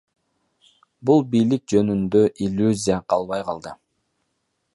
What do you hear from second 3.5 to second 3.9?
калды.